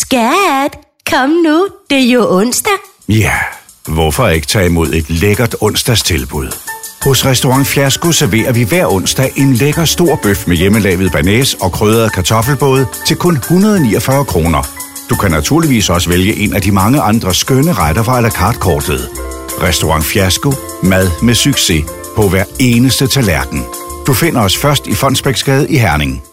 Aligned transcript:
Skat, 0.00 0.78
kom 1.10 1.30
nu, 1.30 1.66
det 1.90 1.98
er 1.98 2.12
jo 2.12 2.36
onsdag. 2.36 2.72
Ja, 3.08 3.32
hvorfor 3.88 4.28
ikke 4.28 4.46
tage 4.46 4.66
imod 4.66 4.88
et 4.88 5.10
lækkert 5.10 5.56
onsdagstilbud? 5.60 6.56
Hos 7.02 7.26
Restaurant 7.26 7.66
Fiasko 7.66 8.12
serverer 8.12 8.52
vi 8.52 8.62
hver 8.62 8.86
onsdag 8.86 9.32
en 9.36 9.52
lækker 9.54 9.84
stor 9.84 10.20
bøf 10.22 10.46
med 10.46 10.56
hjemmelavet 10.56 11.12
banæs 11.12 11.54
og 11.54 11.72
krydret 11.72 12.12
kartoffelbåde 12.12 12.86
til 13.06 13.16
kun 13.16 13.36
149 13.36 14.24
kroner. 14.24 14.62
Du 15.10 15.16
kan 15.16 15.30
naturligvis 15.30 15.90
også 15.90 16.08
vælge 16.10 16.36
en 16.36 16.54
af 16.54 16.62
de 16.62 16.72
mange 16.72 17.00
andre 17.00 17.34
skønne 17.34 17.72
retter 17.72 18.02
fra 18.02 18.18
à 18.18 18.22
la 18.22 18.30
carte 18.30 18.58
kortet. 18.58 19.08
Restaurant 19.62 20.04
Fiasko. 20.04 20.52
Mad 20.82 21.10
med 21.22 21.34
succes 21.34 21.84
på 22.16 22.28
hver 22.28 22.44
eneste 22.60 23.06
tallerken. 23.06 23.64
Du 24.06 24.14
finder 24.14 24.40
os 24.40 24.56
først 24.56 24.86
i 24.86 24.94
Fondsbæksgade 24.94 25.68
i 25.70 25.76
Herning. 25.76 26.27